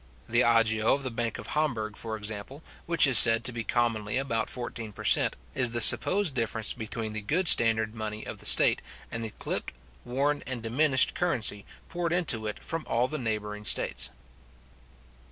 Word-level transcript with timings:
The 0.27 0.41
agio 0.41 0.95
of 0.95 1.03
the 1.03 1.11
bank 1.11 1.37
of 1.37 1.45
Hamburg, 1.53 1.95
for 1.95 2.17
example, 2.17 2.63
which 2.87 3.05
is 3.05 3.19
said 3.19 3.43
to 3.43 3.51
be 3.51 3.63
commonly 3.63 4.17
about 4.17 4.49
fourteen 4.49 4.91
per 4.91 5.03
cent. 5.03 5.35
is 5.53 5.73
the 5.73 5.79
supposed 5.79 6.33
difference 6.33 6.73
between 6.73 7.13
the 7.13 7.21
good 7.21 7.47
standard 7.47 7.93
money 7.93 8.25
of 8.25 8.39
the 8.39 8.47
state, 8.47 8.81
and 9.11 9.23
the 9.23 9.29
clipt, 9.29 9.73
worn, 10.03 10.41
and 10.47 10.63
diminished 10.63 11.13
currency, 11.13 11.67
poured 11.87 12.13
into 12.13 12.47
it 12.47 12.63
from 12.63 12.83
all 12.87 13.07
the 13.07 13.19
neighbouring 13.19 13.63
states. 13.63 14.09